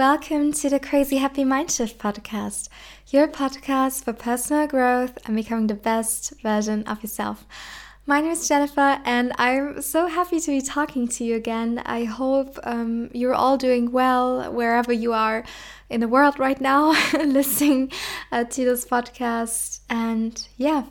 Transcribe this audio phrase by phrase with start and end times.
[0.00, 2.70] welcome to the Crazy Happy Mindshift podcast,
[3.08, 7.44] your podcast for personal growth and becoming the best version of yourself.
[8.06, 11.82] My name is Jennifer, and I'm so happy to be talking to you again.
[11.84, 15.44] I hope um, you're all doing well wherever you are
[15.90, 17.92] in the world right now, listening
[18.32, 19.80] uh, to this podcast.
[19.90, 20.84] And yeah,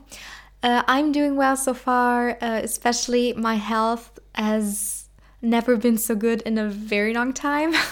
[0.61, 5.09] uh, I'm doing well so far, uh, especially my health has
[5.41, 7.73] never been so good in a very long time.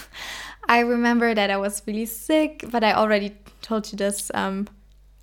[0.68, 4.68] I remember that I was really sick, but I already told you this, um,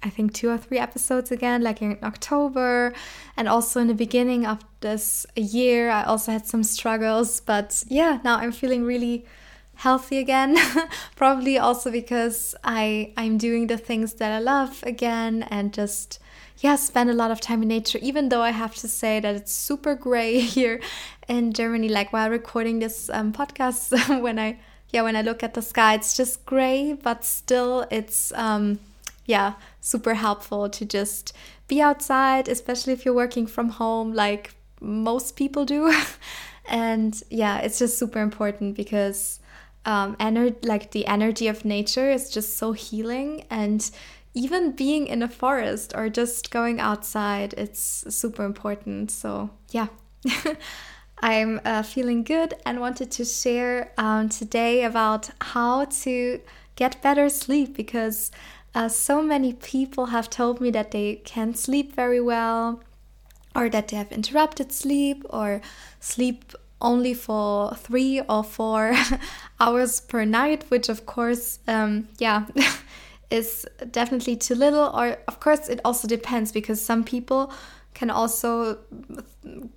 [0.02, 2.92] I think two or three episodes again, like in October.
[3.36, 7.40] And also in the beginning of this year, I also had some struggles.
[7.40, 9.24] But yeah, now I'm feeling really
[9.76, 10.56] healthy again
[11.16, 16.20] probably also because i i'm doing the things that i love again and just
[16.58, 19.34] yeah spend a lot of time in nature even though i have to say that
[19.34, 20.80] it's super gray here
[21.28, 24.56] in germany like while recording this um, podcast when i
[24.94, 28.78] yeah, when I look at the sky, it's just gray, but still it's, um,
[29.26, 31.32] yeah, super helpful to just
[31.66, 35.92] be outside, especially if you're working from home, like most people do.
[36.68, 39.40] and yeah, it's just super important because
[39.84, 43.90] um, ener- like the energy of nature is just so healing and
[44.34, 49.86] even being in a forest or just going outside it's super important so yeah
[51.20, 56.40] I'm uh, feeling good and wanted to share um, today about how to
[56.76, 58.30] get better sleep because
[58.74, 62.82] uh, so many people have told me that they can't sleep very well
[63.54, 65.60] or that they have interrupted sleep or
[66.00, 68.94] sleep only for three or four
[69.60, 72.46] hours per night, which of course, um, yeah.
[73.34, 77.52] is definitely too little or of course it also depends because some people
[77.94, 78.78] can also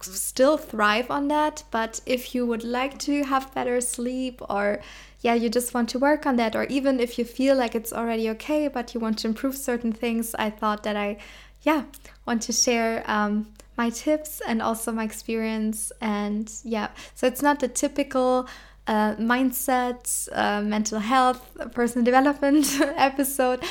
[0.02, 1.64] still thrive on that.
[1.72, 4.82] But if you would like to have better sleep or
[5.22, 7.92] yeah, you just want to work on that, or even if you feel like it's
[7.92, 11.18] already okay, but you want to improve certain things, I thought that I,
[11.64, 11.86] yeah,
[12.26, 13.48] want to share um,
[13.78, 15.92] my tips and also my experience.
[16.02, 18.48] And yeah, so it's not the typical
[18.88, 23.64] uh, mindset, uh, mental health, personal development episode,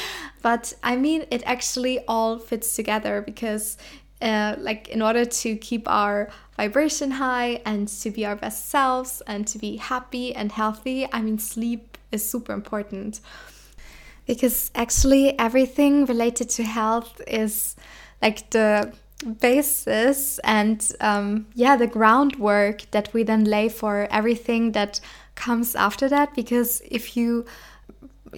[0.43, 3.77] but I mean, it actually all fits together because
[4.23, 9.23] uh, like in order to keep our vibration high and to be our best selves
[9.27, 13.21] and to be happy and healthy i mean sleep is super important.
[14.27, 17.77] Because actually everything related to health is
[18.21, 18.93] like the
[19.41, 25.01] basis and um, yeah the groundwork that we then lay for everything that
[25.37, 26.35] comes after that.
[26.35, 27.45] Because if you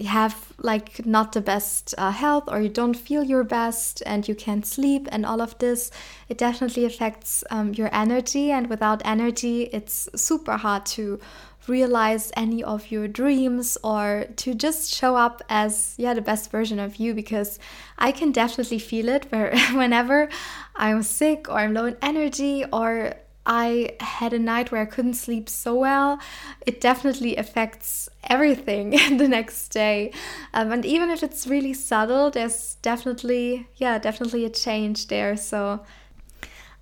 [0.05, 4.35] have like not the best uh, health or you don't feel your best and you
[4.35, 5.91] can't sleep and all of this
[6.29, 8.51] it definitely affects um, your energy.
[8.51, 11.19] And without energy it's super hard to
[11.69, 16.79] realize any of your dreams or to just show up as yeah the best version
[16.79, 17.59] of you because
[17.97, 20.27] i can definitely feel it where whenever
[20.75, 23.13] i'm sick or i'm low in energy or
[23.45, 26.19] I had a night where I couldn't sleep so well,
[26.67, 30.13] it definitely affects everything the next day.
[30.53, 35.35] Um, and even if it's really subtle, there's definitely, yeah, definitely a change there.
[35.35, 35.79] So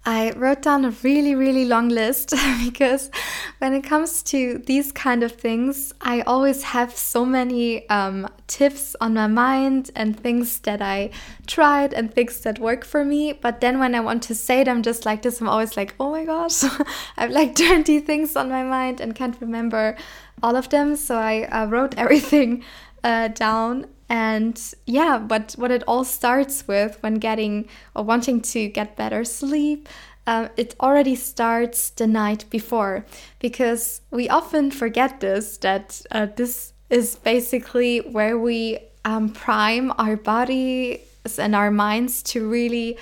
[0.07, 3.12] I wrote down a really, really long list because
[3.57, 8.96] when it comes to these kind of things, I always have so many um, tips
[9.01, 11.09] on my mind and things that I
[11.46, 13.34] tried and things that work for me.
[13.34, 16.09] But then when I want to say them just like this, I'm always like, oh
[16.12, 16.85] my gosh, I
[17.17, 19.97] have like 20 things on my mind and can't remember
[20.41, 20.96] all of them.
[20.96, 22.63] So I uh, wrote everything
[23.03, 28.68] uh, down and yeah but what it all starts with when getting or wanting to
[28.69, 29.90] get better sleep
[30.28, 33.06] uh, it already starts the night before.
[33.40, 40.17] Because we often forget this that uh, this is basically where we um, prime our
[40.17, 40.99] bodies
[41.40, 42.97] and our minds to really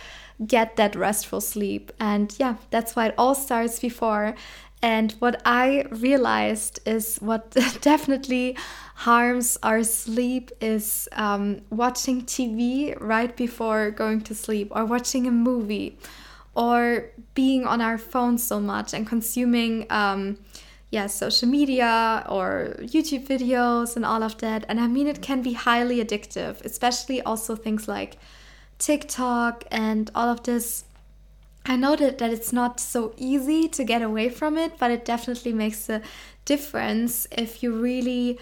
[0.46, 1.92] get that restful sleep.
[2.00, 4.36] And yeah that's why it all starts before
[4.82, 7.52] and what I realized is what
[7.82, 8.58] definitely
[8.96, 15.32] harms our sleep is um, watching TV right before going to sleep or watching a
[15.32, 15.98] movie
[16.56, 20.38] or being on our phone so much and consuming um,
[20.92, 24.66] yeah social media or youtube videos and all of that.
[24.70, 28.18] And i mean it can be highly addictive especially also things like
[28.78, 30.86] tiktok and all of this
[31.66, 35.04] I know that, that it's not so easy to get away from it, but it
[35.04, 36.02] definitely makes a
[36.46, 38.40] difference if you really,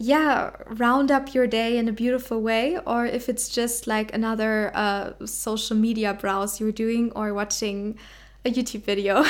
[0.00, 4.72] yeah, round up your day in a beautiful way, or if it's just like another
[4.74, 7.96] uh, social media browse you're doing or watching
[8.44, 9.24] a YouTube video.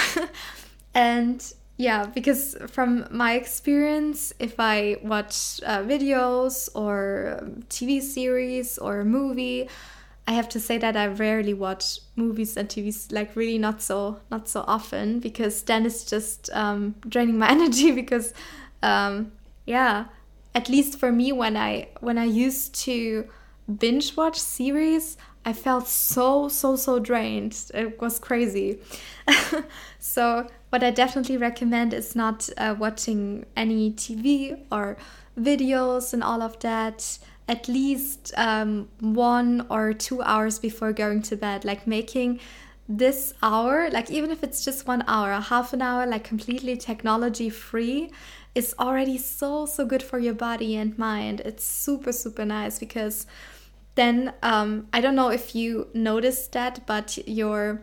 [0.94, 9.00] and yeah, because from my experience, if I watch uh, videos or TV series or
[9.00, 9.68] a movie,
[10.26, 14.20] I have to say that I rarely watch movies and TVs, like really not so
[14.30, 17.92] not so often, because then it's just um, draining my energy.
[17.92, 18.32] Because,
[18.82, 19.32] um,
[19.66, 20.06] yeah,
[20.54, 23.28] at least for me, when I when I used to
[23.78, 27.70] binge watch series, I felt so so so drained.
[27.74, 28.78] It was crazy.
[29.98, 34.96] so what I definitely recommend is not uh, watching any TV or
[35.38, 37.18] videos and all of that
[37.48, 42.40] at least um, one or two hours before going to bed, like making
[42.88, 46.76] this hour, like even if it's just one hour, a half an hour, like completely
[46.76, 48.10] technology free,
[48.54, 51.40] is already so, so good for your body and mind.
[51.40, 53.26] It's super, super nice because
[53.94, 57.82] then um, I don't know if you noticed that, but your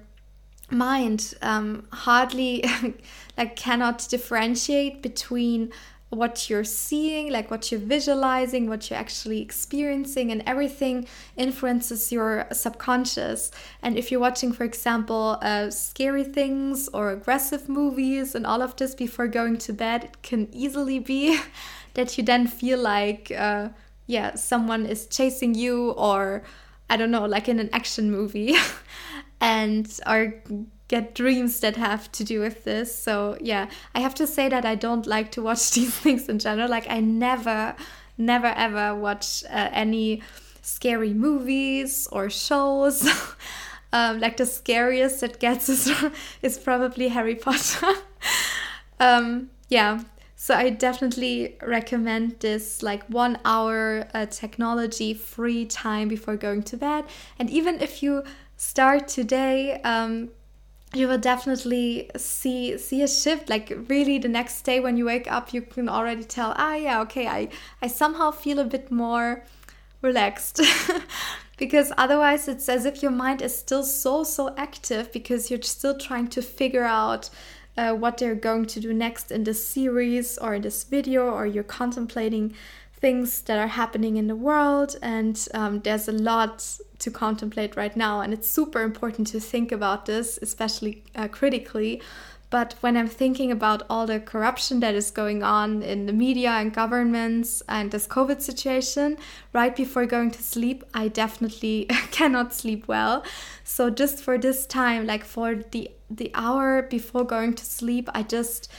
[0.70, 2.64] mind um, hardly
[3.38, 5.72] like cannot differentiate between
[6.12, 12.48] what you're seeing, like what you're visualizing, what you're actually experiencing, and everything influences your
[12.52, 13.50] subconscious.
[13.82, 18.76] And if you're watching, for example, uh, scary things or aggressive movies and all of
[18.76, 21.40] this before going to bed, it can easily be
[21.94, 23.70] that you then feel like, uh,
[24.06, 26.44] yeah, someone is chasing you, or
[26.90, 28.56] I don't know, like in an action movie,
[29.42, 30.34] and are
[30.92, 32.94] get dreams that have to do with this.
[32.94, 36.38] So, yeah, I have to say that I don't like to watch these things in
[36.38, 36.70] general.
[36.70, 37.76] Like, I never,
[38.18, 40.22] never ever watch uh, any
[40.62, 43.08] scary movies or shows.
[43.94, 45.90] um, like, the scariest it gets is,
[46.42, 47.94] is probably Harry Potter.
[49.00, 50.02] um, yeah,
[50.36, 56.76] so I definitely recommend this like one hour uh, technology free time before going to
[56.76, 57.06] bed.
[57.40, 58.24] And even if you
[58.58, 60.32] start today, um,
[60.94, 63.50] you will definitely see see a shift.
[63.50, 67.02] Like really the next day when you wake up you can already tell ah yeah
[67.02, 67.50] okay i
[67.82, 69.44] i somehow feel a bit more
[70.02, 70.62] relaxed.
[71.58, 75.96] Because otherwise it's as if your mind is still so so active because you're still
[75.96, 77.30] trying to figure out
[77.78, 81.46] uh, what they're going to do next in this series or in this video or
[81.46, 82.56] you're contemplating
[83.02, 87.98] things that are happening in the world and um, there's a lot to contemplate right
[87.98, 92.02] now and it's super important to think about this especially uh, critically.
[92.52, 96.52] But when i'm thinking about all the corruption that is going on in the media
[96.52, 99.18] and governments and this covid situation
[99.54, 103.24] right before going to sleep i definitely cannot sleep well.
[103.64, 108.22] So just for this time like for the the hour before going to sleep i
[108.22, 108.70] just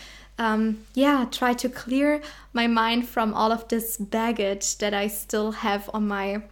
[0.42, 2.20] um, yeah, try to clear
[2.52, 6.42] my mind from all of this baggage that I still have on my,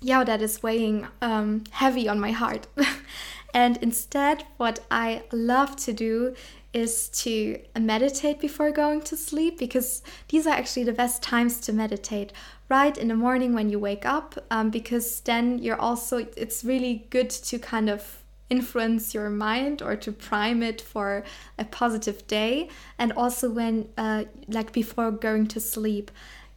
[0.00, 2.66] yeah, that is weighing um, heavy on my heart.
[3.54, 6.34] and instead, what I love to do
[6.72, 11.74] is to meditate before going to sleep because these are actually the best times to
[11.74, 12.32] meditate
[12.70, 17.06] right in the morning when you wake up um, because then you're also it's really
[17.08, 21.24] good to kind of influence your mind or to prime it for
[21.58, 26.10] a positive day and also when uh, like before going to sleep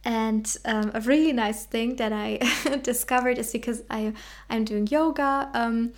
[0.04, 2.38] and um, a really nice thing that i
[2.82, 4.12] discovered is because i
[4.48, 5.92] i'm doing yoga um,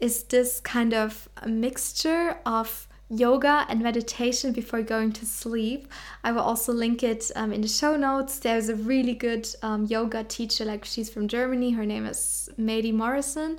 [0.00, 5.88] is this kind of mixture of yoga and meditation before going to sleep.
[6.22, 8.38] I will also link it um, in the show notes.
[8.38, 11.70] There's a really good um, yoga teacher, like she's from Germany.
[11.70, 13.58] Her name is Mady Morrison.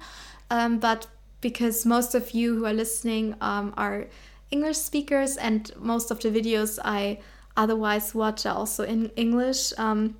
[0.51, 1.07] Um, but
[1.41, 4.07] because most of you who are listening um, are
[4.51, 7.19] English speakers, and most of the videos I
[7.55, 9.73] otherwise watch are also in English.
[9.77, 10.15] Um,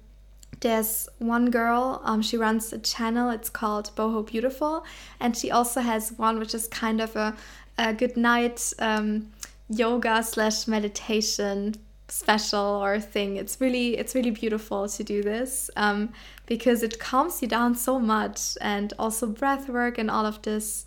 [0.62, 4.86] there's one girl, um, she runs a channel, it's called Boho Beautiful,
[5.20, 7.36] and she also has one which is kind of a,
[7.78, 9.32] a good night um,
[9.70, 11.76] yoga slash meditation
[12.10, 13.38] special or thing.
[13.38, 16.12] It's really it's really beautiful to do this um,
[16.46, 20.86] because it calms you down so much, and also breath work and all of this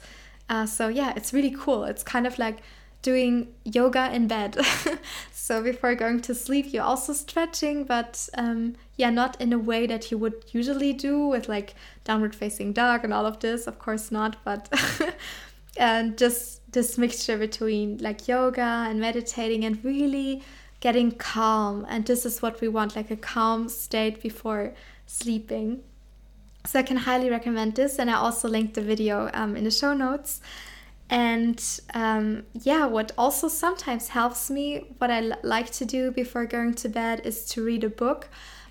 [0.53, 1.85] uh, so yeah, it's really cool.
[1.85, 2.59] It's kind of like
[3.01, 4.59] doing yoga in bed.
[5.33, 9.87] so before going to sleep, you're also stretching, but um, yeah, not in a way
[9.87, 13.67] that you would usually do with like downward facing dog and all of this.
[13.67, 14.69] Of course not, but
[15.79, 20.43] and just this mixture between like yoga and meditating and really
[20.81, 21.87] getting calm.
[21.89, 24.75] And this is what we want, like a calm state before
[25.07, 25.83] sleeping.
[26.65, 29.71] So I can highly recommend this, and I also linked the video um, in the
[29.71, 30.41] show notes.
[31.11, 36.75] And um, yeah, what also sometimes helps me, what I like to do before going
[36.75, 38.29] to bed is to read a book,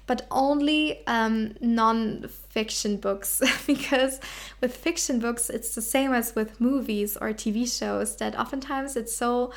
[0.07, 3.41] but only um, non fiction books.
[3.67, 4.19] because
[4.59, 9.15] with fiction books, it's the same as with movies or TV shows that oftentimes it's
[9.15, 9.53] so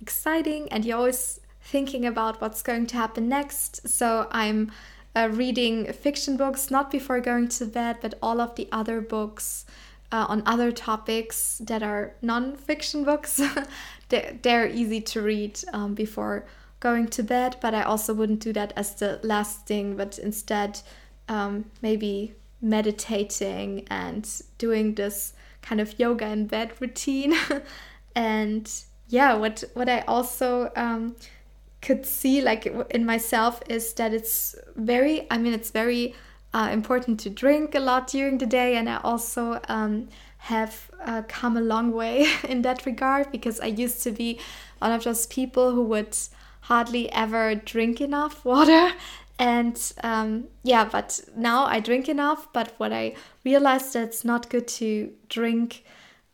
[0.00, 3.88] exciting and you're always thinking about what's going to happen next.
[3.88, 4.70] So I'm
[5.18, 9.66] uh, reading fiction books, not before going to bed, but all of the other books
[10.12, 13.40] uh, on other topics that are non fiction books.
[14.08, 16.46] they're, easy to read um, before
[16.80, 20.80] going to bed, but I also wouldn't do that as the last thing, but instead,
[21.28, 25.32] um, maybe meditating and doing this
[25.62, 27.34] kind of yoga in bed routine.
[28.14, 28.70] and
[29.08, 31.16] yeah, what, what I also um,
[31.80, 36.14] could see like in myself is that it's very i mean it's very
[36.54, 40.08] uh, important to drink a lot during the day and i also um,
[40.38, 44.38] have uh, come a long way in that regard because i used to be
[44.78, 46.16] one of those people who would
[46.62, 48.92] hardly ever drink enough water.
[49.40, 54.50] And um, yeah but now i drink enough but what i realized that it's not
[54.50, 55.84] good to drink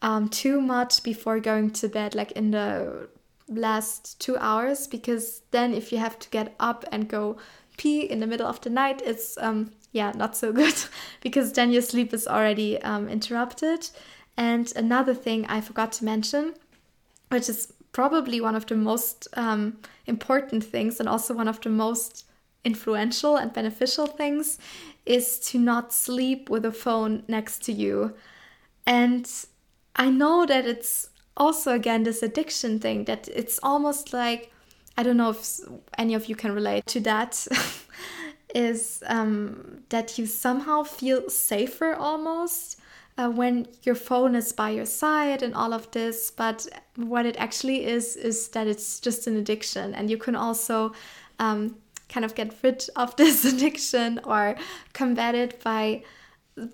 [0.00, 3.08] um, too much before going to bed like in the
[3.48, 7.36] last two hours because then if you have to get up and go
[7.76, 10.74] pee in the middle of the night it's um yeah not so good
[11.20, 13.90] because then your sleep is already um, interrupted.
[14.36, 16.54] And another thing i forgot to mention
[17.28, 21.70] which is probably one of the most um, important things and also one of the
[21.70, 22.26] most
[22.64, 24.58] influential and beneficial things
[25.06, 28.14] is to not sleep with a phone next to you.
[28.86, 29.30] And
[29.96, 34.52] i know that it's also again this addiction thing that it's almost like
[34.96, 35.60] I don't know if
[35.98, 37.46] any of you can relate to that.
[38.54, 42.78] is um, that you somehow feel safer almost
[43.18, 46.30] uh, when your phone is by your side and all of this.
[46.30, 49.94] But what it actually is, is that it's just an addiction.
[49.94, 50.92] And you can also
[51.38, 51.76] um,
[52.08, 54.56] kind of get rid of this addiction or
[54.92, 56.04] combat it by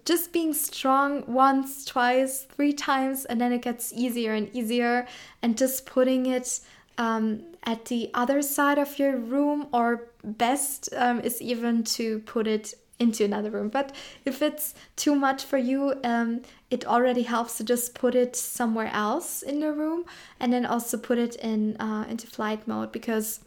[0.04, 5.06] just being strong once, twice, three times, and then it gets easier and easier,
[5.42, 6.60] and just putting it
[6.98, 12.46] um, at the other side of your room, or best um, is even to put
[12.46, 13.70] it into another room.
[13.70, 13.94] But
[14.26, 18.90] if it's too much for you, um, it already helps to just put it somewhere
[18.92, 20.04] else in the room,
[20.38, 23.40] and then also put it in uh, into flight mode because.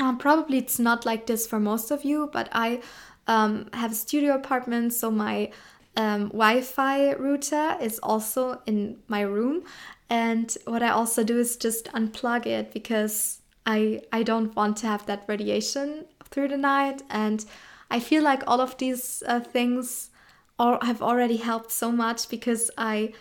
[0.00, 2.82] Um, probably it's not like this for most of you, but I
[3.28, 5.50] um, have a studio apartment, so my
[5.96, 9.64] um, Wi-Fi router is also in my room.
[10.10, 14.86] And what I also do is just unplug it because I I don't want to
[14.86, 17.02] have that radiation through the night.
[17.10, 17.44] And
[17.90, 20.10] I feel like all of these uh, things
[20.58, 23.12] all have already helped so much because I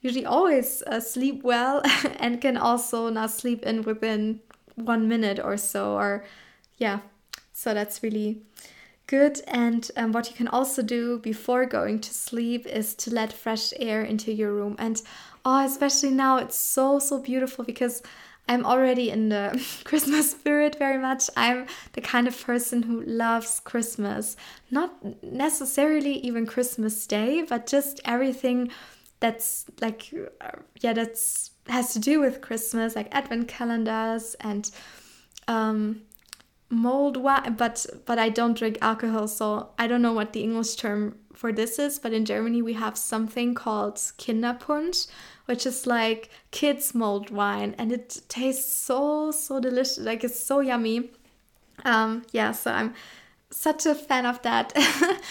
[0.00, 1.82] usually always uh, sleep well
[2.20, 4.40] and can also now sleep in within
[4.76, 5.94] one minute or so.
[5.94, 6.24] Or
[6.76, 7.00] yeah,
[7.52, 8.42] so that's really
[9.06, 9.40] good.
[9.46, 13.72] And um, what you can also do before going to sleep is to let fresh
[13.78, 14.76] air into your room.
[14.78, 15.00] And
[15.44, 18.02] oh, especially now, it's so, so beautiful because
[18.48, 21.28] I'm already in the Christmas spirit very much.
[21.36, 24.36] I'm the kind of person who loves Christmas.
[24.70, 28.70] Not necessarily even Christmas Day, but just everything
[29.18, 34.70] that's like, uh, yeah, that's has to do with Christmas, like advent calendars and
[35.48, 36.02] um,
[36.68, 40.74] mulled wine but but i don't drink alcohol so i don't know what the english
[40.74, 45.06] term for this is but in germany we have something called kinderpunsch
[45.46, 50.60] which is like kids mulled wine and it tastes so so delicious like it's so
[50.60, 51.10] yummy.
[51.84, 52.94] Um yeah so i'm
[53.50, 54.72] such a fan of that.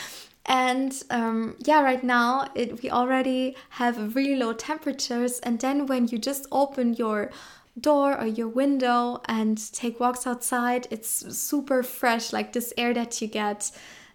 [0.47, 6.07] And um, yeah right now it, we already have really low temperatures and then when
[6.07, 7.31] you just open your
[7.79, 12.32] door or your window and take walks outside, it's super fresh.
[12.32, 13.72] Like this air that you get,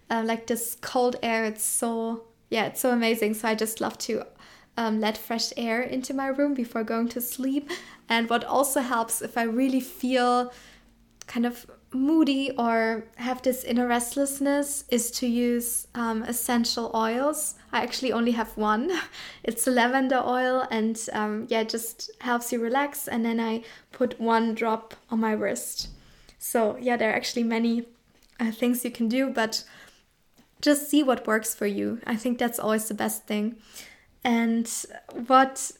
[0.09, 3.33] uh, like this cold air, it's so, yeah, it's so amazing.
[3.35, 4.25] So I just love to
[4.77, 7.69] um, let fresh air into my room before going to sleep.
[8.09, 10.51] And what also helps if I really feel
[11.27, 17.55] kind of moody or have this inner restlessness is to use um, essential oils.
[17.71, 18.91] I actually only have one.
[19.43, 23.07] It's lavender oil, and um, yeah, it just helps you relax.
[23.07, 25.89] And then I put one drop on my wrist.
[26.37, 27.87] So yeah, there are actually many
[28.39, 29.63] uh, things you can do, but
[30.61, 31.99] just see what works for you.
[32.05, 33.57] I think that's always the best thing.
[34.23, 34.69] And
[35.27, 35.71] what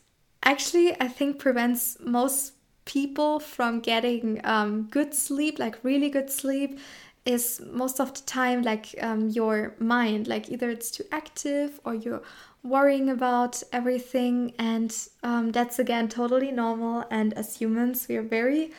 [0.43, 2.53] actually I think prevents most
[2.91, 6.77] people from getting um, good sleep, like really good sleep,
[7.25, 11.93] is most of the time like um, your mind, like either it's too active or
[11.95, 12.21] you're
[12.63, 17.05] worrying about everything, and um, that's again totally normal.
[17.09, 18.71] And as humans, we are very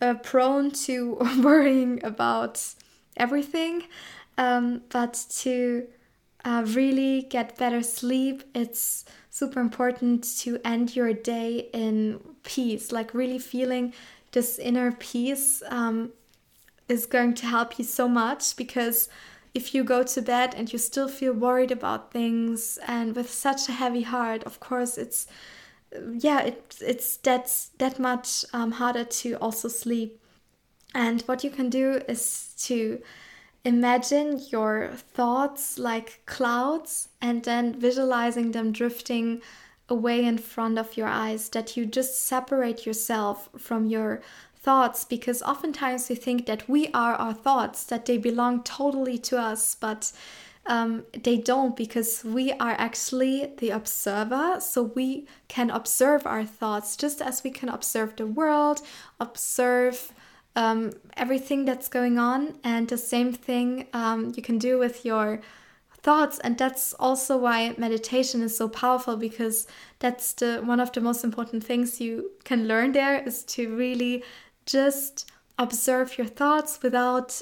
[0.00, 2.74] uh, prone to worrying about
[3.16, 3.84] everything,
[4.38, 5.86] um, but to
[6.44, 13.14] uh, really get better sleep, it's super important to end your day in peace, like
[13.14, 13.94] really feeling
[14.32, 16.12] this inner peace um,
[16.86, 19.08] is going to help you so much because
[19.54, 23.70] if you go to bed and you still feel worried about things and with such
[23.70, 25.26] a heavy heart, of course, it's
[26.12, 30.20] yeah, it, it's that's that much um, harder to also sleep.
[30.94, 33.00] And what you can do is to
[33.64, 39.42] imagine your thoughts like clouds and then visualizing them drifting
[39.88, 44.22] away in front of your eyes, that you just separate yourself from your
[44.56, 49.38] thoughts because oftentimes we think that we are our thoughts, that they belong totally to
[49.38, 50.12] us, but
[50.66, 54.60] um, they don't because we are actually the observer.
[54.60, 58.80] So we can observe our thoughts just as we can observe the world,
[59.18, 60.12] observe
[60.54, 65.40] um, everything that's going on, and the same thing um, you can do with your
[66.02, 69.66] thoughts and that's also why meditation is so powerful because
[70.00, 74.24] that's the one of the most important things you can learn there is to really
[74.66, 77.40] just observe your thoughts without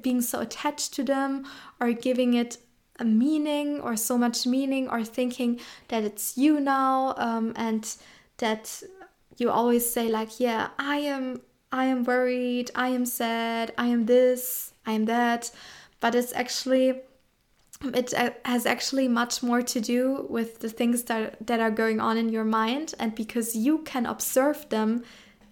[0.00, 1.44] being so attached to them
[1.80, 2.56] or giving it
[2.98, 7.96] a meaning or so much meaning or thinking that it's you now um, and
[8.38, 8.82] that
[9.36, 11.40] you always say like yeah i am
[11.72, 15.50] i am worried i am sad i am this i am that
[16.00, 17.00] but it's actually
[17.94, 22.00] it uh, has actually much more to do with the things that that are going
[22.00, 25.02] on in your mind and because you can observe them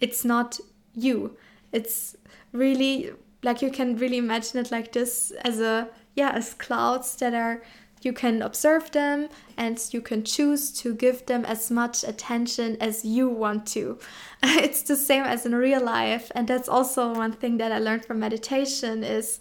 [0.01, 0.61] it's not
[0.95, 1.37] you.
[1.73, 2.17] It's
[2.53, 3.11] really
[3.43, 7.63] like you can really imagine it like this as a yeah, as clouds that are
[8.07, 13.05] you can observe them and you can choose to give them as much attention as
[13.05, 13.99] you want to.
[14.43, 18.07] it's the same as in real life and that's also one thing that I learned
[18.07, 19.39] from meditation is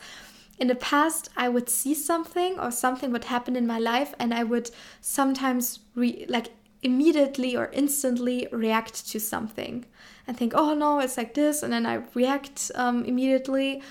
[0.57, 4.33] in the past I would see something or something would happen in my life and
[4.33, 6.47] I would sometimes re- like
[6.85, 9.85] immediately or instantly react to something
[10.27, 13.81] and think, oh no, it's like this, and then I react um, immediately.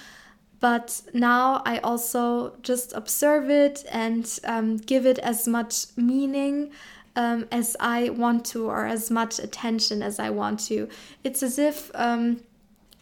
[0.60, 6.70] But now I also just observe it and um, give it as much meaning
[7.16, 10.88] um, as I want to, or as much attention as I want to.
[11.22, 12.40] It's as if um,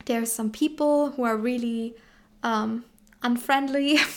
[0.06, 1.94] there are some people who are really
[2.42, 2.84] um,
[3.22, 3.98] unfriendly.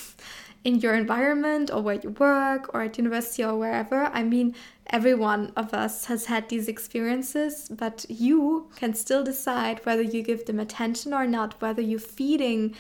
[0.66, 4.06] in your environment or where you work or at university or wherever.
[4.06, 4.56] I mean,
[4.88, 10.24] every one of us has had these experiences, but you can still decide whether you
[10.24, 12.76] give them attention or not, whether you're feeding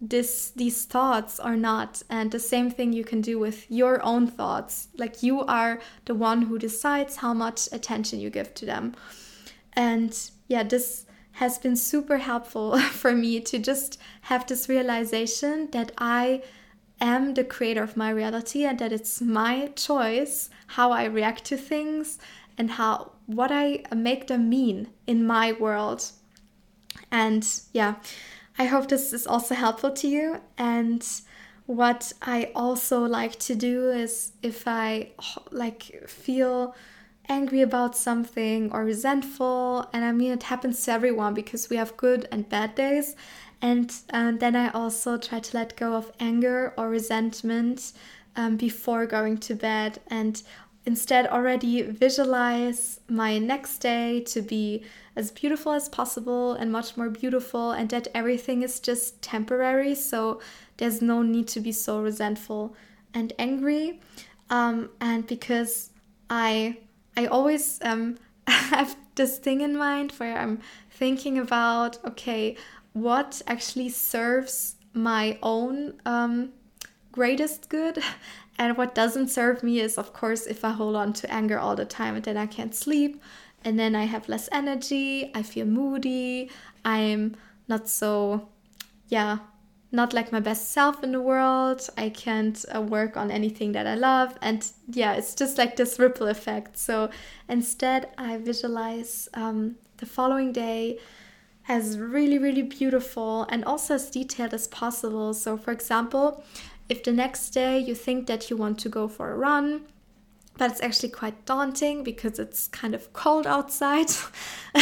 [0.00, 4.26] this these thoughts are not and the same thing you can do with your own
[4.26, 8.94] thoughts like you are the one who decides how much attention you give to them
[9.74, 15.92] and yeah this has been super helpful for me to just have this realization that
[15.98, 16.42] i
[17.00, 21.56] am the creator of my reality and that it's my choice how I react to
[21.56, 22.18] things
[22.58, 26.10] and how what I make them mean in my world.
[27.10, 27.94] And yeah,
[28.60, 30.38] I hope this is also helpful to you.
[30.58, 31.02] And
[31.64, 35.12] what I also like to do is if I
[35.50, 36.74] like feel
[37.26, 41.96] angry about something or resentful, and I mean it happens to everyone because we have
[41.96, 43.16] good and bad days,
[43.62, 47.94] and um, then I also try to let go of anger or resentment
[48.36, 50.42] um, before going to bed and
[50.90, 54.82] instead already visualize my next day to be
[55.14, 60.40] as beautiful as possible and much more beautiful and that everything is just temporary so
[60.78, 62.74] there's no need to be so resentful
[63.14, 64.00] and angry.
[64.58, 65.90] Um, and because
[66.28, 66.76] i
[67.16, 68.16] i always um,
[68.48, 70.58] have this thing in mind where i'm
[70.90, 72.56] thinking about okay
[72.94, 76.50] what actually serves my own um,
[77.12, 78.02] greatest good
[78.60, 81.74] and what doesn't serve me is of course if i hold on to anger all
[81.74, 83.20] the time and then i can't sleep
[83.64, 86.50] and then i have less energy i feel moody
[86.84, 87.34] i'm
[87.68, 88.46] not so
[89.08, 89.38] yeah
[89.92, 93.86] not like my best self in the world i can't uh, work on anything that
[93.86, 97.08] i love and yeah it's just like this ripple effect so
[97.48, 100.98] instead i visualize um, the following day
[101.70, 105.32] as really, really beautiful and also as detailed as possible.
[105.32, 106.42] So, for example,
[106.90, 109.82] if the next day you think that you want to go for a run,
[110.58, 114.10] but it's actually quite daunting because it's kind of cold outside,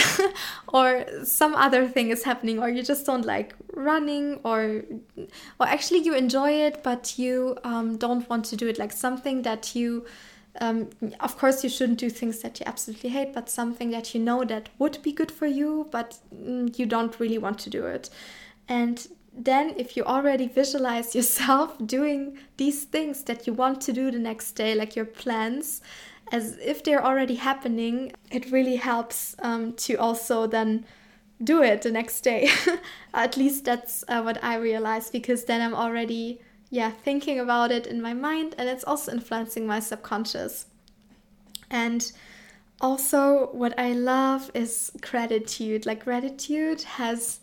[0.68, 4.82] or some other thing is happening, or you just don't like running, or
[5.60, 9.42] or actually you enjoy it, but you um, don't want to do it, like something
[9.42, 10.06] that you
[10.60, 10.90] um,
[11.20, 14.42] of course you shouldn't do things that you absolutely hate but something that you know
[14.44, 18.10] that would be good for you but mm, you don't really want to do it.
[18.68, 24.10] And then if you already visualize yourself doing these things that you want to do
[24.10, 25.80] the next day like your plans
[26.30, 30.84] as if they're already happening it really helps um, to also then
[31.42, 32.50] do it the next day.
[33.14, 37.86] At least that's uh, what I realized because then I'm already yeah thinking about it
[37.86, 40.66] in my mind and it's also influencing my subconscious.
[41.70, 42.10] And
[42.80, 45.86] also what I love is gratitude.
[45.86, 47.40] Like gratitude has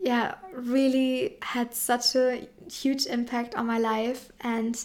[0.00, 4.30] yeah really had such a huge impact on my life.
[4.40, 4.84] And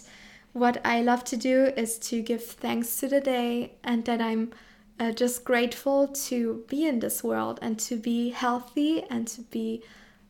[0.52, 4.52] what I love to do is to give thanks to the day and that I'm
[5.00, 9.82] uh, just grateful to be in this world and to be healthy and to be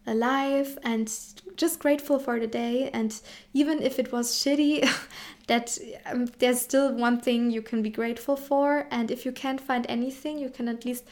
[0.07, 1.13] alive and
[1.57, 2.91] just grateful for the day.
[2.91, 3.19] And
[3.53, 4.89] even if it was shitty
[5.47, 8.87] that um, there's still one thing you can be grateful for.
[8.91, 11.05] And if you can't find anything you can at least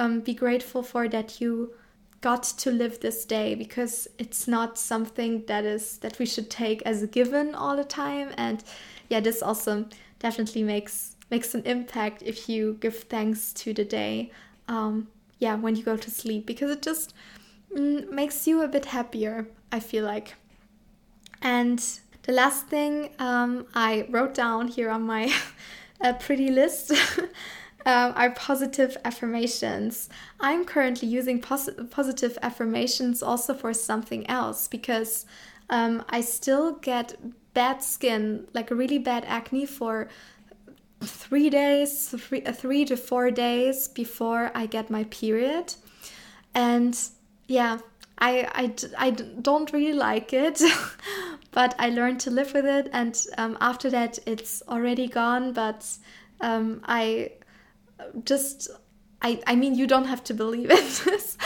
[0.00, 1.74] um, be grateful for that you
[2.20, 6.82] got to live this day because it's not something that is that we should take
[6.82, 8.32] as a given all the time.
[8.36, 8.62] And
[9.08, 9.86] yeah this also
[10.18, 14.30] definitely makes makes an impact if you give thanks to the day
[14.68, 17.14] um yeah when you go to sleep because it just
[17.74, 20.34] mm, makes you a bit happier i feel like.
[21.40, 21.78] And
[22.22, 25.32] the last thing um, i wrote down here on my
[26.00, 26.92] uh, pretty list
[27.86, 30.08] um, are positive affirmations.
[30.40, 35.26] I'm currently using pos- positive affirmations also for something else because
[35.70, 37.16] um, I still get
[37.54, 40.08] bad skin, like really bad acne for
[41.00, 45.74] three days, three, uh, three to four days before I get my period.
[46.54, 46.98] And
[47.46, 47.78] yeah,
[48.18, 50.60] I, I, I don't really like it,
[51.52, 52.88] but I learned to live with it.
[52.92, 55.52] And um, after that, it's already gone.
[55.52, 55.86] But
[56.40, 57.32] um, I
[58.24, 58.68] just
[59.20, 61.36] I, I mean you don't have to believe this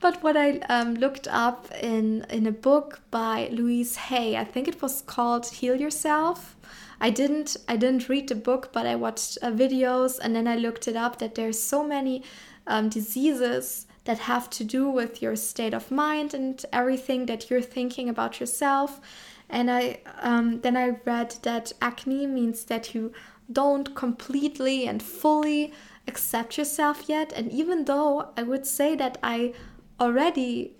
[0.00, 4.68] but what I um, looked up in in a book by Louise Hay I think
[4.68, 6.56] it was called Heal Yourself.
[7.00, 10.56] I didn't I didn't read the book but I watched uh, videos and then I
[10.56, 12.22] looked it up that there's so many
[12.66, 17.62] um, diseases that have to do with your state of mind and everything that you're
[17.62, 19.00] thinking about yourself.
[19.48, 23.12] And I um, then I read that acne means that you
[23.52, 25.72] don't completely and fully
[26.06, 27.32] accept yourself yet.
[27.32, 29.54] And even though I would say that I
[30.00, 30.72] already,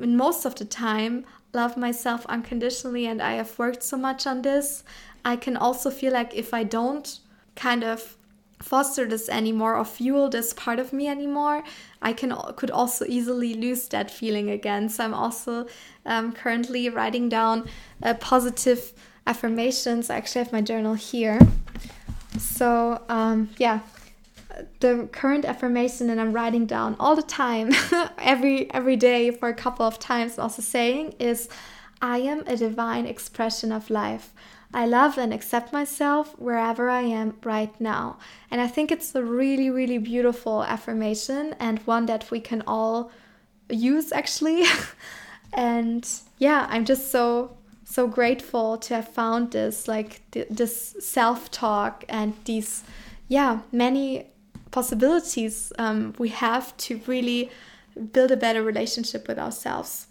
[0.00, 4.42] in most of the time, love myself unconditionally and I have worked so much on
[4.42, 4.84] this,
[5.24, 7.18] I can also feel like if I don't
[7.54, 8.16] kind of
[8.60, 11.62] foster this anymore or fuel this part of me anymore
[12.00, 14.88] i can could also easily lose that feeling again.
[14.88, 15.66] So i'm also
[16.06, 17.68] um, currently writing down
[18.02, 18.94] uh, positive
[19.26, 20.08] affirmations.
[20.08, 21.38] I actually have my journal here.
[22.38, 23.80] So um, yeah
[24.80, 27.70] the current affirmation that I'm writing down all the time,
[28.18, 31.48] every every day for a couple of times, also saying is,
[32.00, 34.32] "I am a divine expression of life.
[34.72, 38.18] I love and accept myself wherever I am right now."
[38.50, 43.10] And I think it's a really really beautiful affirmation and one that we can all
[43.70, 44.64] use actually.
[45.52, 51.50] and yeah, I'm just so so grateful to have found this like th this self
[51.50, 52.82] talk and these
[53.28, 54.33] yeah many
[54.74, 57.48] possibilities um, we have to really
[58.12, 60.08] build a better relationship with ourselves.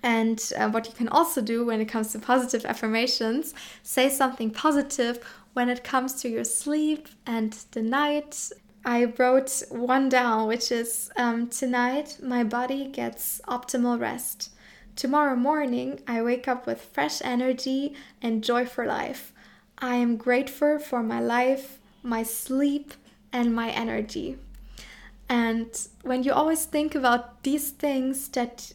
[0.00, 4.50] And uh, what you can also do when it comes to positive affirmations, say something
[4.50, 5.18] positive
[5.54, 8.52] when it comes to your sleep and the night.
[8.84, 14.50] I wrote one down, which is um, Tonight, my body gets optimal rest.
[14.94, 19.32] Tomorrow morning, I wake up with fresh energy and joy for life.
[19.78, 22.94] I am grateful for my life, my sleep,
[23.34, 24.38] and my energy.
[25.28, 25.68] And
[26.02, 28.72] when you always think about these things that,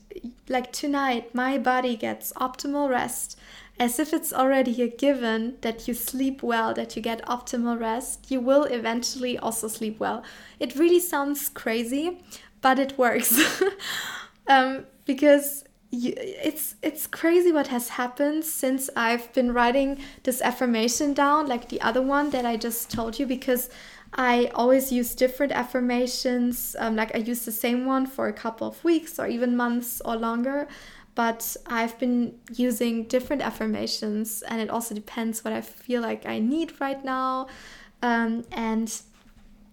[0.49, 3.39] like tonight, my body gets optimal rest,
[3.79, 8.29] as if it's already a given that you sleep well, that you get optimal rest,
[8.29, 10.21] you will eventually also sleep well.
[10.59, 12.21] It really sounds crazy,
[12.61, 13.61] but it works.
[14.47, 21.13] um, because you, it's it's crazy what has happened since I've been writing this affirmation
[21.13, 23.69] down, like the other one that I just told you, because
[24.13, 26.75] I always use different affirmations.
[26.79, 30.01] Um, like I use the same one for a couple of weeks or even months
[30.03, 30.67] or longer.
[31.15, 36.39] But I've been using different affirmations, and it also depends what I feel like I
[36.39, 37.47] need right now.
[38.01, 38.89] Um, and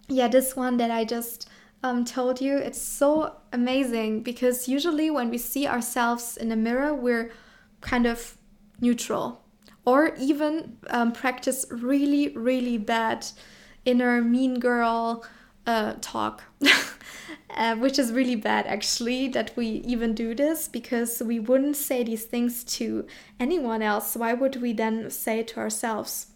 [0.09, 1.49] yeah, this one that I just
[1.85, 6.95] um, told you, it's so amazing because usually when we see ourselves in the mirror,
[6.95, 7.31] we're
[7.81, 8.37] kind of
[8.81, 9.45] neutral
[9.85, 13.25] or even um, practice really, really bad
[13.87, 15.25] inner mean girl
[15.67, 16.43] uh, talk.
[17.57, 22.05] uh, which is really bad actually that we even do this because we wouldn't say
[22.05, 23.07] these things to
[23.41, 24.15] anyone else.
[24.15, 26.27] Why would we then say to ourselves?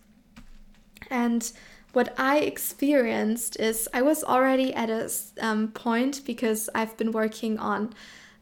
[1.11, 1.51] And
[1.93, 5.11] what I experienced is I was already at a
[5.41, 7.93] um, point because I've been working on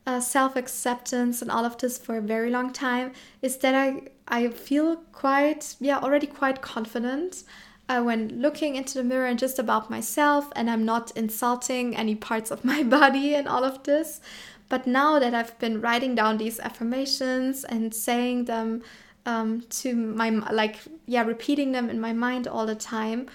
[0.07, 3.13] uh, self acceptance and all of this for a very long time.
[3.43, 7.45] Is that I I feel quite yeah already quite confident
[7.89, 12.15] uh, when looking into the mirror and just about myself, and I'm not insulting any
[12.15, 14.21] parts of my body and all of this.
[14.69, 18.83] But now that I've been writing down these affirmations and saying them
[19.29, 23.27] um, to my like yeah repeating them in my mind all the time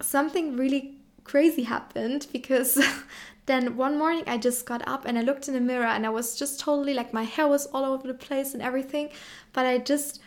[0.00, 0.94] something really
[1.24, 2.78] crazy happened because
[3.46, 6.10] then one morning I just got up and I looked in the mirror and I
[6.10, 9.10] was just totally like my hair was all over the place and everything
[9.52, 10.20] but I just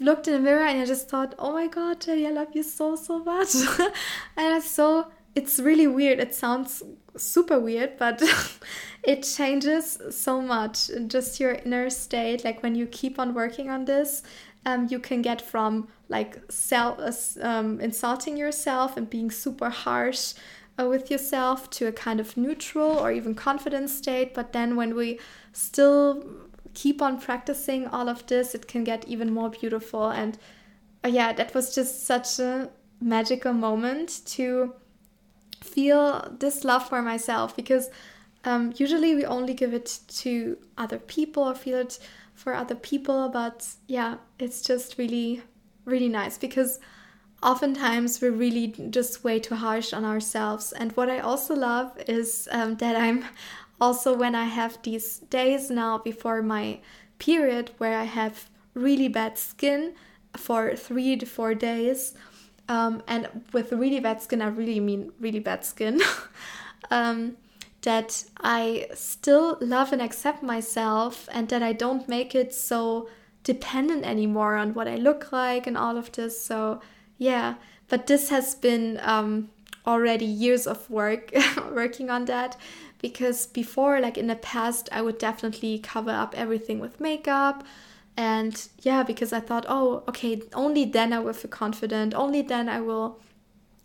[0.00, 2.62] looked in the mirror and I just thought oh my god Jenny I love you
[2.62, 3.54] so so much.
[4.36, 6.18] And so it's really weird.
[6.18, 6.82] It sounds
[7.16, 8.22] super weird but
[9.02, 12.44] it changes so much just your inner state.
[12.44, 14.22] Like when you keep on working on this
[14.66, 20.34] um, you can get from like self uh, um, insulting yourself and being super harsh
[20.78, 24.34] uh, with yourself to a kind of neutral or even confident state.
[24.34, 25.20] But then when we
[25.52, 26.24] still
[26.76, 30.10] keep on practicing all of this, it can get even more beautiful.
[30.10, 30.38] And
[31.02, 34.74] uh, yeah, that was just such a magical moment to
[35.62, 37.88] feel this love for myself because
[38.44, 41.98] um, usually we only give it to other people or feel it
[42.34, 45.42] for other people but yeah it's just really
[45.84, 46.78] really nice because
[47.42, 52.48] oftentimes we're really just way too harsh on ourselves and what i also love is
[52.52, 53.24] um, that i'm
[53.80, 56.78] also when i have these days now before my
[57.18, 59.94] period where i have really bad skin
[60.36, 62.14] for three to four days
[62.68, 66.00] um, and with really bad skin i really mean really bad skin
[66.90, 67.36] um,
[67.86, 73.08] that I still love and accept myself and that I don't make it so
[73.44, 76.42] dependent anymore on what I look like and all of this.
[76.42, 76.80] So,
[77.16, 77.54] yeah,
[77.86, 79.50] but this has been um,
[79.86, 81.30] already years of work
[81.72, 82.56] working on that
[83.00, 87.64] because before, like in the past, I would definitely cover up everything with makeup.
[88.16, 92.68] And yeah, because I thought, oh, okay, only then I will feel confident, only then
[92.68, 93.20] I will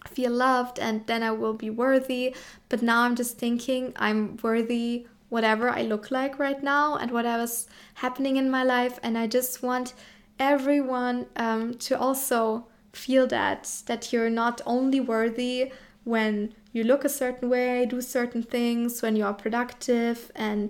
[0.08, 2.36] feel loved and then I will be worthy.
[2.70, 7.68] But now I'm just thinking I'm worthy whatever I look like right now and whatever's
[7.96, 9.00] happening in my life.
[9.04, 9.94] And I just want
[10.40, 15.72] everyone um, to also feel that that you're not only worthy
[16.12, 20.70] when you look a certain way, do certain things, when you are productive and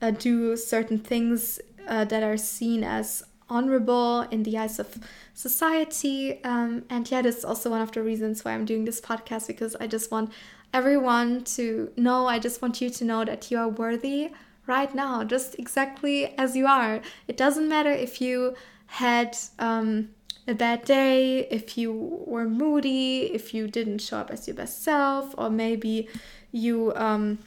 [0.00, 4.98] uh, do certain things uh, that are seen as honorable in the eyes of
[5.34, 6.42] society.
[6.42, 9.46] Um, and yeah, this is also one of the reasons why I'm doing this podcast
[9.46, 10.32] because I just want
[10.72, 14.30] everyone to know, I just want you to know that you are worthy
[14.66, 17.02] right now, just exactly as you are.
[17.28, 18.54] It doesn't matter if you
[18.86, 20.08] had um,
[20.46, 21.92] a bad day, if you
[22.26, 26.08] were moody, if you didn't show up as your best self, or maybe
[26.50, 27.38] you um,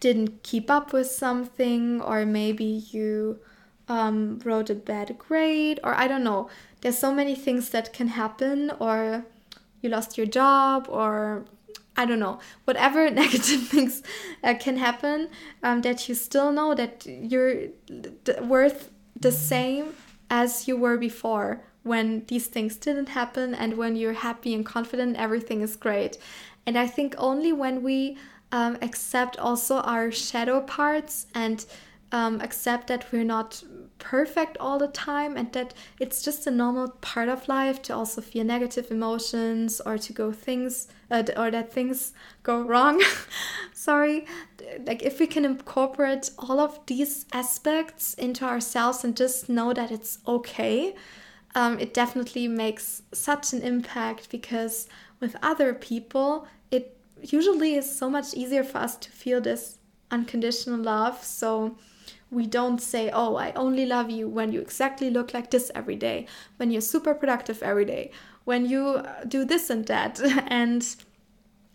[0.00, 3.40] didn't keep up with something, or maybe you
[3.88, 6.48] um, wrote a bad grade, or I don't know.
[6.80, 9.26] There's so many things that can happen, or
[9.82, 11.44] you lost your job, or
[11.94, 14.02] I don't know, whatever negative things
[14.42, 15.28] uh, can happen,
[15.62, 17.68] um, that you still know that you're
[18.40, 19.94] worth the same
[20.30, 25.16] as you were before when these things didn't happen and when you're happy and confident,
[25.16, 26.18] everything is great.
[26.66, 28.16] And I think only when we
[28.50, 31.64] um, accept also our shadow parts and
[32.10, 33.62] um, accept that we're not
[33.98, 38.20] perfect all the time and that it's just a normal part of life to also
[38.20, 43.02] feel negative emotions or to go things uh, or that things go wrong
[43.72, 44.26] sorry
[44.86, 49.90] like if we can incorporate all of these aspects into ourselves and just know that
[49.90, 50.94] it's okay
[51.54, 54.88] um, it definitely makes such an impact because
[55.20, 59.78] with other people it usually is so much easier for us to feel this
[60.10, 61.76] unconditional love so
[62.34, 65.96] we don't say, oh, I only love you when you exactly look like this every
[65.96, 68.10] day, when you're super productive every day,
[68.44, 70.20] when you uh, do this and that.
[70.48, 70.84] and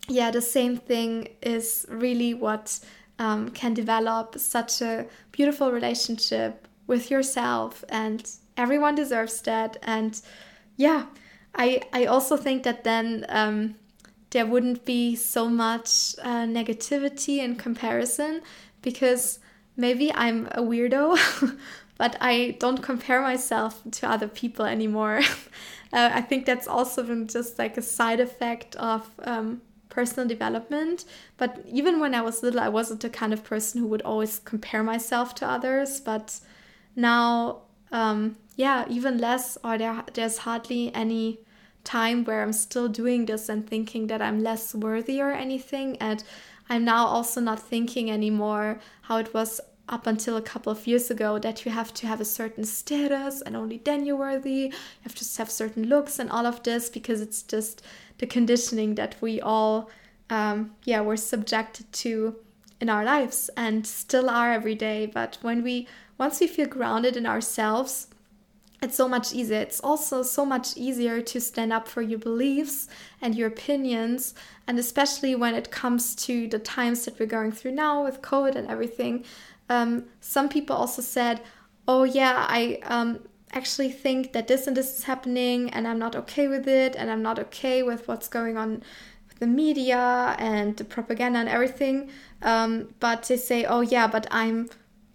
[0.08, 2.80] yeah, the same thing is really what
[3.18, 9.78] um, can develop such a beautiful relationship with yourself, and everyone deserves that.
[9.82, 10.22] And
[10.76, 11.06] yeah,
[11.56, 13.76] I, I also think that then um,
[14.32, 18.42] there wouldn't be so much uh, negativity in comparison
[18.82, 19.40] because
[19.76, 21.18] maybe I'm a weirdo,
[21.98, 25.22] but I don't compare myself to other people anymore.
[25.94, 31.06] uh, I think that's also been just like a side effect of um, personal development.
[31.38, 34.40] But even when I was little, I wasn't the kind of person who would always
[34.40, 36.00] compare myself to others.
[36.02, 36.40] But
[36.96, 41.40] now, um, yeah, even less, or there, there's hardly any
[41.86, 45.96] time where I'm still doing this and thinking that I'm less worthy or anything.
[46.02, 46.22] And
[46.70, 51.10] I'm now also not thinking anymore how it was up until a couple of years
[51.10, 54.52] ago that you have to have a certain status and only then you're worthy.
[54.52, 57.82] You have to have certain looks and all of this because it's just
[58.18, 59.90] the conditioning that we all,
[60.30, 62.36] um, yeah, we're subjected to
[62.82, 65.06] in our lives and still are every day.
[65.06, 68.08] But when we, once we feel grounded in ourselves,
[68.82, 69.60] it's so much easier.
[69.60, 72.88] It's also so much easier to stand up for your beliefs
[73.22, 74.34] and your opinions.
[74.68, 78.56] And especially when it comes to the times that we're going through now with COVID
[78.56, 79.26] and everything.
[79.70, 81.42] Um, some people also said,
[81.88, 83.20] Oh, yeah, I um,
[83.52, 87.10] actually think that this and this is happening, and I'm not okay with it, and
[87.10, 88.84] I'm not okay with what's going on
[89.28, 92.12] with the media and the propaganda and everything.
[92.44, 94.70] Um, but they say, Oh, yeah, but I'm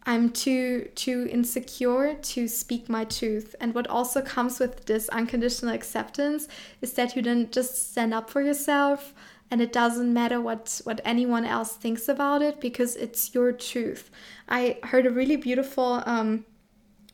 [0.06, 3.56] I'm too too insecure to speak my truth.
[3.60, 6.46] And what also comes with this unconditional acceptance
[6.82, 9.14] is that you then just stand up for yourself
[9.50, 14.10] and it doesn't matter what what anyone else thinks about it because it's your truth.
[14.48, 16.44] I heard a really beautiful um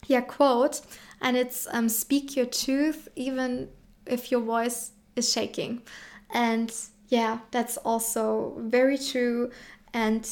[0.07, 0.81] yeah quote
[1.21, 3.69] and it's um speak your truth even
[4.07, 5.83] if your voice is shaking.
[6.33, 6.75] And
[7.09, 9.51] yeah, that's also very true
[9.93, 10.29] and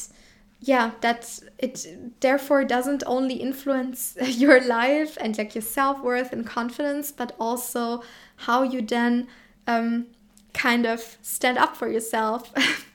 [0.59, 1.85] yeah that it
[2.19, 8.03] therefore doesn't only influence your life and like your self-worth and confidence but also
[8.37, 9.27] how you then
[9.67, 10.07] um,
[10.53, 12.51] kind of stand up for yourself.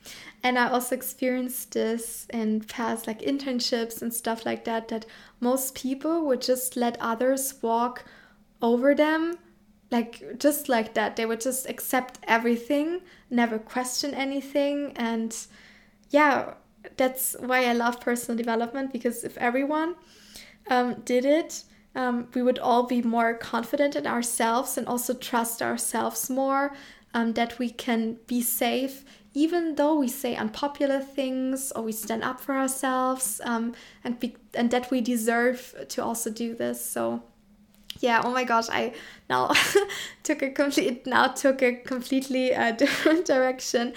[0.43, 5.07] And i also experienced this in past like internships and stuff like that that
[5.39, 8.05] most people would just let others walk
[8.61, 9.39] over them
[9.91, 11.15] like just like that.
[11.15, 15.35] They would just accept everything never question anything and
[16.09, 16.53] yeah
[16.97, 19.95] that's why I love personal development because if everyone
[20.69, 21.63] um, did it,
[21.95, 26.73] um, we would all be more confident in ourselves and also trust ourselves more.
[27.13, 32.23] Um, that we can be safe even though we say unpopular things or we stand
[32.23, 37.21] up for ourselves um, and be, and that we deserve to also do this so
[37.99, 38.93] yeah oh my gosh i
[39.29, 39.51] now
[40.23, 43.93] took a complete now took a completely uh, different direction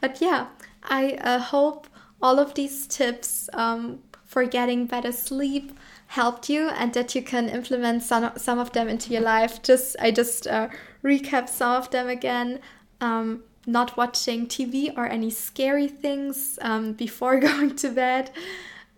[0.00, 0.48] but yeah
[0.84, 1.86] i uh, hope
[2.22, 5.78] all of these tips um, for getting better sleep
[6.08, 9.62] helped you and that you can implement some, some of them into your life.
[9.62, 10.68] Just i just uh,
[11.04, 12.60] recap some of them again.
[13.00, 18.30] Um, not watching tv or any scary things um, before going to bed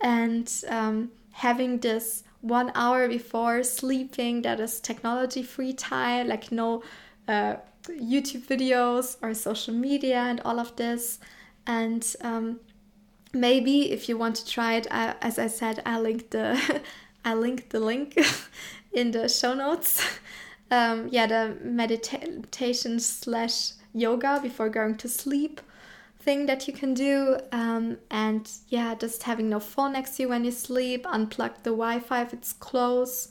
[0.01, 6.81] and um, having this one hour before sleeping that is technology free time like no
[7.27, 7.55] uh,
[7.89, 11.19] youtube videos or social media and all of this.
[11.65, 12.59] And um,
[13.33, 16.81] maybe if you want to try it I, as i said i linked the
[17.25, 18.17] i linked the link
[18.93, 20.19] in the show notes.
[20.71, 25.61] Um, yeah the meditation slash yoga before going to sleep
[26.19, 27.37] thing that you can do.
[27.51, 31.71] Um, and yeah just having no phone next to you when you sleep unplug the
[31.71, 33.29] wi-fi if it's close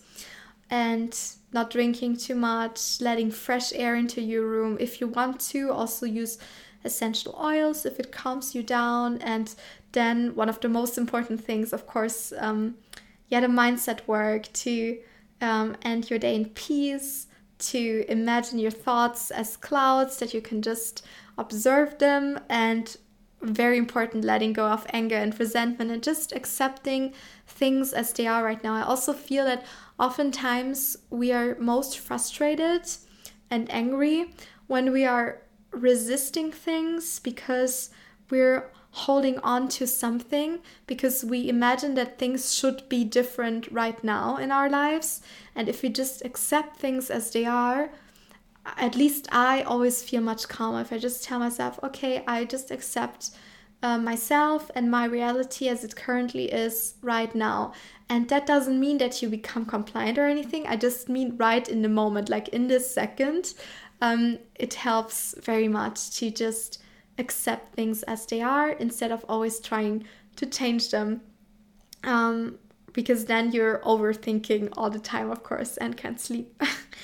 [0.70, 1.18] and
[1.52, 4.76] not drinking too much letting fresh air into your room.
[4.78, 6.38] If you want to also use
[6.84, 9.54] essential oils if it calms you down and
[9.92, 12.76] then one of the most important things, of course, um,
[13.28, 14.98] yeah, the mindset work to
[15.40, 17.26] um, end your day in peace,
[17.58, 21.04] to imagine your thoughts as clouds that you can just
[21.38, 22.96] observe them, and
[23.42, 27.12] very important, letting go of anger and resentment and just accepting
[27.46, 28.74] things as they are right now.
[28.74, 29.64] I also feel that
[29.98, 32.82] oftentimes we are most frustrated
[33.50, 34.32] and angry
[34.68, 37.90] when we are resisting things because
[38.30, 44.36] we're holding on to something because we imagine that things should be different right now
[44.36, 45.22] in our lives.
[45.54, 47.90] And if we just accept things as they are,
[48.64, 52.70] at least I always feel much calmer if I just tell myself, okay, I just
[52.70, 53.30] accept
[53.82, 57.72] uh, myself and my reality as it currently is right now.
[58.10, 60.66] And that doesn't mean that you become compliant or anything.
[60.66, 63.54] I just mean right in the moment, like in this second.
[64.02, 66.82] Um, it helps very much to just
[67.24, 70.04] accept things as they are instead of always trying
[70.36, 71.20] to change them.
[72.04, 72.58] Um,
[72.92, 76.62] because then you're overthinking all the time, of course, and can't sleep.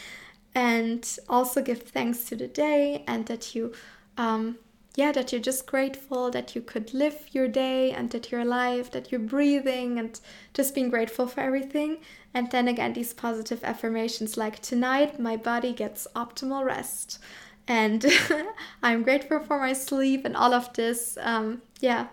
[0.54, 3.72] and also give thanks to the day and that you,
[4.16, 4.58] um,
[4.96, 8.90] yeah, that you're just grateful that you could live your day and that you're alive,
[8.90, 10.20] that you're breathing, and
[10.52, 11.98] just being grateful for everything.
[12.34, 17.18] And then again, these positive affirmations like, tonight my body gets optimal rest
[17.68, 18.04] and
[18.82, 21.16] I'm grateful for my sleep and all of this.
[21.20, 22.08] Um, yeah,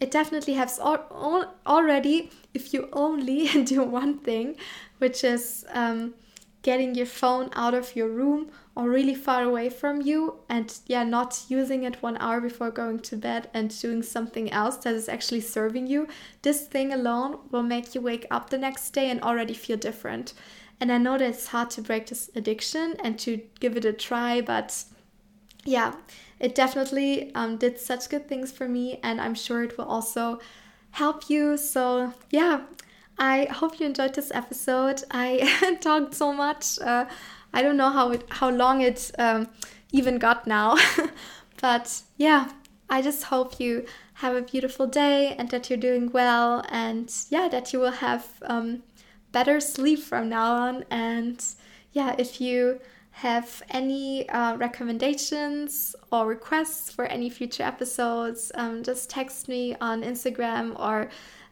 [0.00, 4.56] it definitely has already, if you only do one thing,
[4.98, 6.14] which is um,
[6.62, 11.02] getting your phone out of your room or really far away from you and yeah
[11.02, 15.08] not using it one hour before going to bed and doing something else that is
[15.08, 16.06] actually serving you
[16.42, 20.32] this thing alone will make you wake up the next day and already feel different
[20.80, 23.92] and i know that it's hard to break this addiction and to give it a
[23.92, 24.84] try but
[25.64, 25.94] yeah
[26.40, 30.38] it definitely um, did such good things for me and i'm sure it will also
[30.92, 32.60] help you so yeah
[33.18, 35.02] I hope you enjoyed this episode.
[35.10, 36.78] I talked so much.
[36.78, 37.06] Uh,
[37.52, 39.48] I don't know how it how long it um,
[39.90, 40.76] even got now,
[41.60, 42.50] but yeah,
[42.88, 47.48] I just hope you have a beautiful day and that you're doing well and yeah
[47.48, 48.82] that you will have um,
[49.32, 51.44] better sleep from now on and
[51.92, 59.10] yeah if you have any uh, recommendations or requests for any future episodes um, just
[59.10, 61.08] text me on instagram or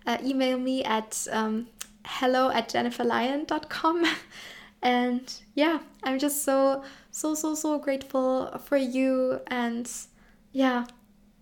[0.07, 1.67] uh, email me at um,
[2.07, 4.05] hello at jenniferlyon.com.
[4.83, 9.91] and yeah, I'm just so, so, so, so grateful for you and
[10.53, 10.87] yeah,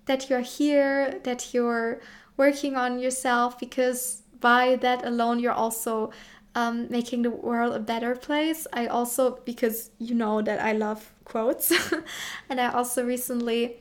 [0.07, 2.01] that you're here, that you're
[2.37, 6.11] working on yourself because by that alone, you're also
[6.55, 8.67] um, making the world a better place.
[8.75, 11.73] I also, because you know that I love quotes,
[12.51, 13.79] and I also recently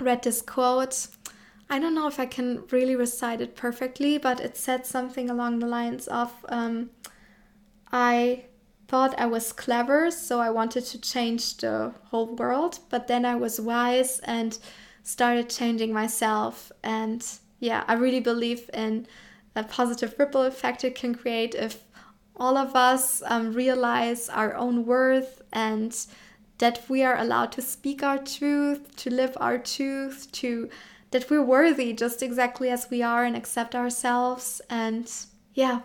[0.00, 1.08] read this quote
[1.72, 5.58] I don't know if I can really recite it perfectly, but it said something along
[5.58, 6.90] the lines of um,
[7.90, 8.44] I
[8.88, 13.36] thought I was clever, so I wanted to change the whole world, but then I
[13.36, 14.58] was wise and
[15.02, 16.72] started changing myself.
[16.82, 17.24] And
[17.58, 19.06] yeah, I really believe in
[19.54, 21.84] a positive ripple effect it can create if
[22.36, 26.06] all of us um, realize our own worth and
[26.58, 30.70] that we are allowed to speak our truth, to live our truth, to
[31.10, 34.60] that we're worthy just exactly as we are and accept ourselves.
[34.70, 35.10] And
[35.54, 35.80] yeah,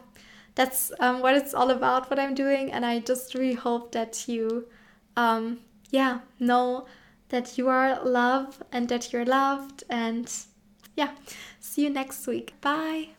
[0.55, 2.72] that's um, what it's all about, what I'm doing.
[2.72, 4.68] And I just really hope that you,
[5.15, 5.59] um,
[5.89, 6.86] yeah, know
[7.30, 9.84] that you are love and that you're loved.
[9.89, 10.32] And
[10.95, 11.11] yeah,
[11.59, 12.53] see you next week.
[12.61, 13.16] Bye.